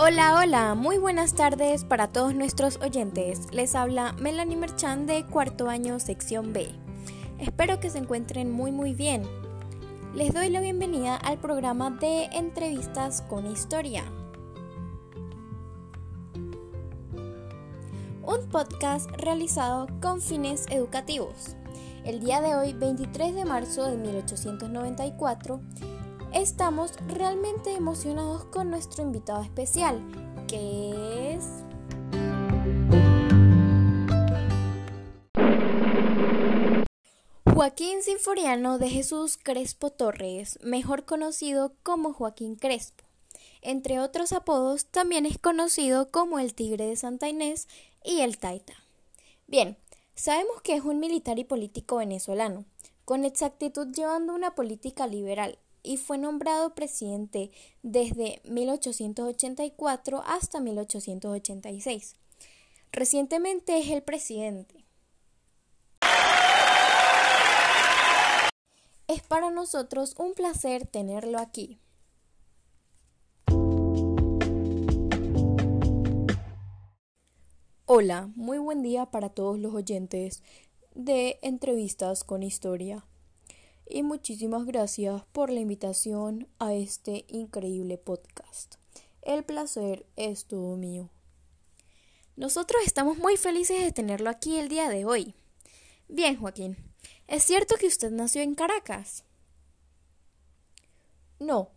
[0.00, 3.48] Hola, hola, muy buenas tardes para todos nuestros oyentes.
[3.50, 6.68] Les habla Melanie Merchan de cuarto año sección B.
[7.40, 9.24] Espero que se encuentren muy muy bien.
[10.14, 14.04] Les doy la bienvenida al programa de entrevistas con historia.
[18.22, 21.56] Un podcast realizado con fines educativos.
[22.04, 25.60] El día de hoy, 23 de marzo de 1894,
[26.32, 29.98] Estamos realmente emocionados con nuestro invitado especial,
[30.46, 31.44] que es...
[37.54, 43.04] Joaquín Sinforiano de Jesús Crespo Torres, mejor conocido como Joaquín Crespo.
[43.62, 47.68] Entre otros apodos, también es conocido como el Tigre de Santa Inés
[48.04, 48.74] y el Taita.
[49.46, 49.78] Bien,
[50.14, 52.66] sabemos que es un militar y político venezolano,
[53.06, 57.50] con exactitud llevando una política liberal, y fue nombrado presidente
[57.82, 62.14] desde 1884 hasta 1886.
[62.92, 64.84] Recientemente es el presidente.
[69.06, 71.78] Es para nosotros un placer tenerlo aquí.
[77.86, 80.42] Hola, muy buen día para todos los oyentes
[80.94, 83.06] de Entrevistas con Historia
[83.90, 88.74] y muchísimas gracias por la invitación a este increíble podcast.
[89.22, 91.08] El placer es todo mío.
[92.36, 95.34] Nosotros estamos muy felices de tenerlo aquí el día de hoy.
[96.08, 96.76] Bien, Joaquín,
[97.26, 99.24] ¿es cierto que usted nació en Caracas?
[101.40, 101.70] No,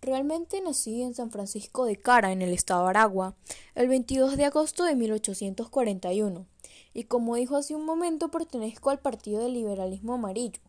[0.00, 3.34] realmente nací en San Francisco de Cara, en el estado de Aragua,
[3.74, 6.46] el 22 de agosto de 1841,
[6.94, 10.60] y como dijo hace un momento, pertenezco al Partido del Liberalismo Amarillo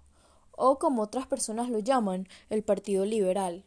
[0.64, 3.64] o como otras personas lo llaman, el Partido Liberal.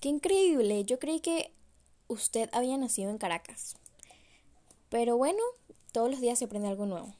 [0.00, 1.52] Qué increíble, yo creí que
[2.08, 3.76] usted había nacido en Caracas.
[4.88, 5.38] Pero bueno,
[5.92, 7.14] todos los días se aprende algo nuevo.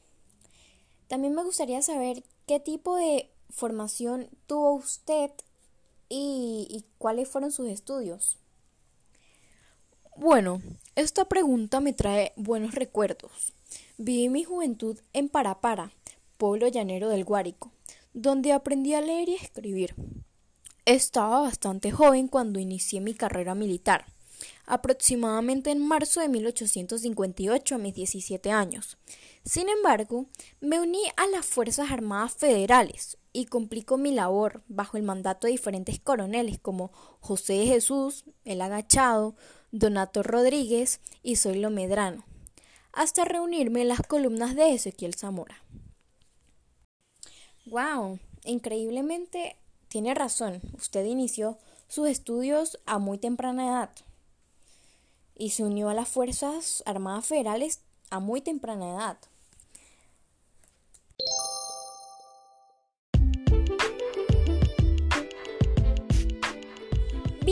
[1.07, 5.31] También me gustaría saber qué tipo de formación tuvo usted
[6.09, 8.37] y, y cuáles fueron sus estudios.
[10.17, 10.61] Bueno,
[10.95, 13.53] esta pregunta me trae buenos recuerdos.
[13.97, 15.93] Viví mi juventud en Parapara,
[16.37, 17.71] pueblo llanero del Guárico,
[18.13, 19.95] donde aprendí a leer y escribir.
[20.83, 24.05] Estaba bastante joven cuando inicié mi carrera militar,
[24.65, 28.97] aproximadamente en marzo de 1858 a mis 17 años.
[29.45, 30.25] Sin embargo,
[30.59, 35.51] me uní a las Fuerzas Armadas Federales y cumplí mi labor bajo el mandato de
[35.51, 36.91] diferentes coroneles como
[37.21, 39.37] José Jesús, El Agachado,
[39.71, 42.25] Donato Rodríguez y Zoilo Medrano
[42.95, 45.61] hasta reunirme en las columnas de Ezequiel Zamora.
[47.65, 48.19] ¡Wow!
[48.45, 49.57] Increíblemente
[49.89, 50.61] tiene razón.
[50.73, 51.57] Usted inició
[51.87, 53.89] sus estudios a muy temprana edad
[55.35, 59.17] y se unió a las Fuerzas Armadas Federales a muy temprana edad.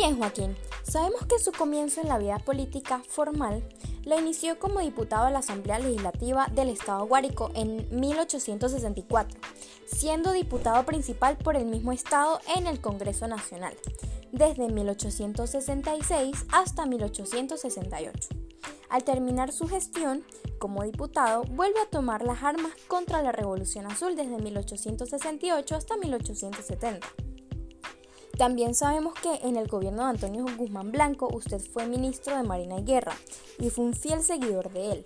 [0.03, 3.63] Bien, Joaquín, sabemos que su comienzo en la vida política formal
[4.03, 9.39] lo inició como diputado de la Asamblea Legislativa del Estado Guárico en 1864,
[9.85, 13.77] siendo diputado principal por el mismo estado en el Congreso Nacional,
[14.33, 18.27] desde 1866 hasta 1868.
[18.89, 20.25] Al terminar su gestión
[20.59, 27.07] como diputado, vuelve a tomar las armas contra la Revolución Azul desde 1868 hasta 1870.
[28.37, 32.79] También sabemos que en el gobierno de Antonio Guzmán Blanco usted fue ministro de Marina
[32.79, 33.15] y Guerra
[33.59, 35.05] y fue un fiel seguidor de él.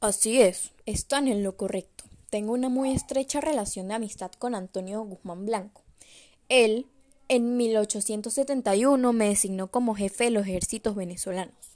[0.00, 2.04] Así es, están en lo correcto.
[2.30, 5.82] Tengo una muy estrecha relación de amistad con Antonio Guzmán Blanco.
[6.48, 6.86] Él,
[7.28, 11.69] en 1871, me designó como jefe de los ejércitos venezolanos.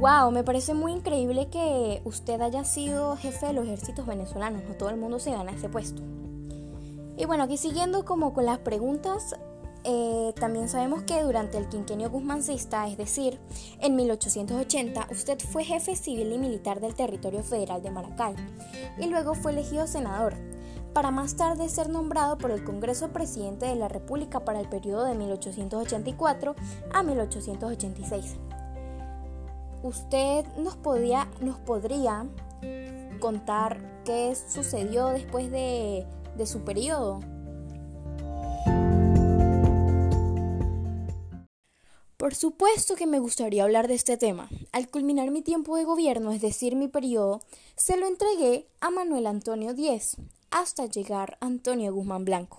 [0.00, 4.74] Wow, me parece muy increíble que usted haya sido jefe de los ejércitos venezolanos, no
[4.74, 6.00] todo el mundo se gana ese puesto.
[7.18, 9.36] Y bueno, aquí siguiendo como con las preguntas,
[9.84, 13.38] eh, también sabemos que durante el quinquenio guzmancista, es decir,
[13.78, 18.36] en 1880, usted fue jefe civil y militar del territorio federal de Maracay
[18.98, 20.34] y luego fue elegido senador,
[20.94, 25.04] para más tarde ser nombrado por el Congreso presidente de la República para el periodo
[25.04, 26.54] de 1884
[26.90, 28.38] a 1886
[29.82, 30.78] usted nos,
[31.40, 32.26] nos podría
[33.20, 36.06] contar qué sucedió después de,
[36.36, 37.20] de su periodo.
[42.16, 44.48] Por supuesto que me gustaría hablar de este tema.
[44.72, 47.40] Al culminar mi tiempo de gobierno, es decir, mi periodo,
[47.76, 50.16] se lo entregué a Manuel Antonio Díez,
[50.50, 52.58] hasta llegar Antonio Guzmán Blanco.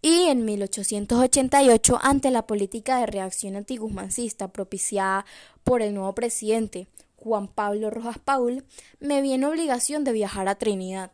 [0.00, 5.26] Y en 1888, ante la política de reacción antiguzmancista propiciada
[5.66, 6.86] por el nuevo presidente
[7.16, 8.64] Juan Pablo Rojas Paul,
[9.00, 11.10] me vi en obligación de viajar a Trinidad.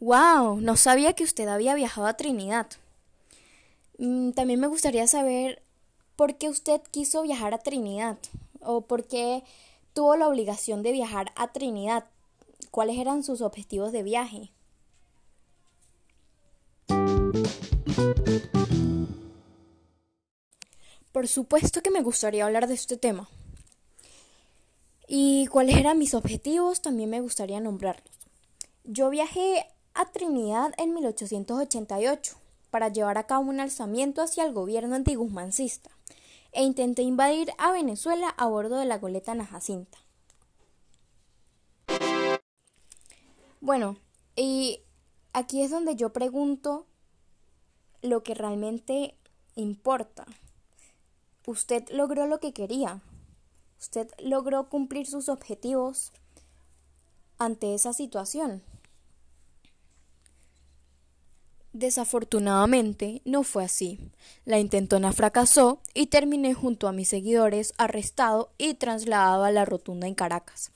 [0.00, 0.60] ¡Wow!
[0.60, 2.66] No sabía que usted había viajado a Trinidad.
[3.96, 5.62] Mm, también me gustaría saber
[6.14, 8.18] por qué usted quiso viajar a Trinidad
[8.60, 9.42] o por qué
[9.94, 12.04] tuvo la obligación de viajar a Trinidad.
[12.70, 14.52] ¿Cuáles eran sus objetivos de viaje?
[21.12, 23.28] Por supuesto que me gustaría hablar de este tema.
[25.08, 26.82] ¿Y cuáles eran mis objetivos?
[26.82, 28.14] También me gustaría nombrarlos.
[28.84, 32.36] Yo viajé a Trinidad en 1888
[32.70, 35.90] para llevar a cabo un alzamiento hacia el gobierno antiguzmancista
[36.52, 39.98] e intenté invadir a Venezuela a bordo de la goleta Najacinta.
[43.60, 43.96] Bueno,
[44.36, 44.80] y
[45.32, 46.86] aquí es donde yo pregunto
[48.00, 49.16] lo que realmente
[49.54, 50.24] importa.
[51.50, 53.00] Usted logró lo que quería.
[53.80, 56.12] Usted logró cumplir sus objetivos
[57.38, 58.62] ante esa situación.
[61.72, 64.12] Desafortunadamente no fue así.
[64.44, 70.06] La intentona fracasó y terminé junto a mis seguidores arrestado y trasladado a la rotunda
[70.06, 70.70] en Caracas.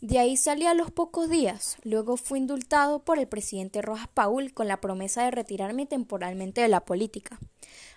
[0.00, 1.76] De ahí salí a los pocos días.
[1.82, 6.68] Luego fui indultado por el presidente Rojas Paul con la promesa de retirarme temporalmente de
[6.68, 7.38] la política.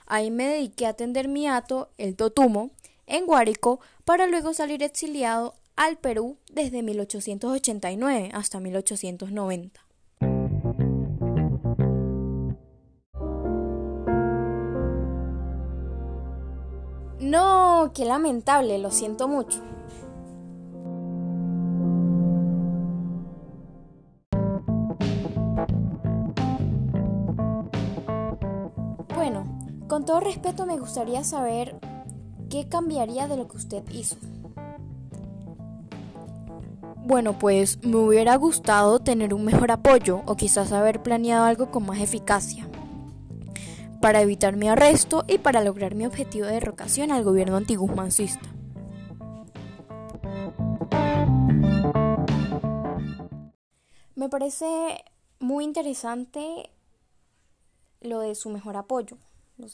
[0.05, 2.71] Ahí me dediqué a atender mi ato, el Totumo,
[3.07, 9.79] en Guárico, para luego salir exiliado al Perú desde 1889 hasta 1890.
[17.21, 19.72] No, qué lamentable, lo siento mucho.
[30.03, 31.79] Con todo respeto me gustaría saber
[32.49, 34.17] qué cambiaría de lo que usted hizo.
[37.05, 41.85] Bueno, pues me hubiera gustado tener un mejor apoyo o quizás haber planeado algo con
[41.85, 42.67] más eficacia
[44.01, 48.49] para evitar mi arresto y para lograr mi objetivo de derrocación al gobierno antiguzmancista.
[54.15, 55.05] Me parece
[55.39, 56.69] muy interesante
[58.01, 59.17] lo de su mejor apoyo.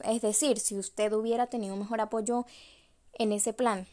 [0.04, 2.46] Es decir, si usted hubiera tenido mejor apoyo
[3.14, 3.88] en ese plan.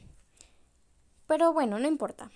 [1.27, 2.31] Pero bueno, no importa.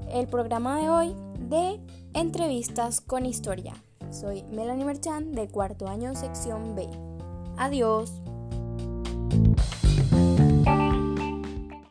[0.08, 1.16] El programa de hoy
[1.48, 1.80] de
[2.14, 3.74] entrevistas con historia.
[4.12, 6.86] Soy Melanie Merchan de cuarto año sección B.
[7.56, 8.21] Adiós.